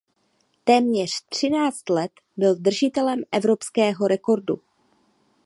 [0.63, 4.59] Téměř třináct let byl držitelem evropského rekordu.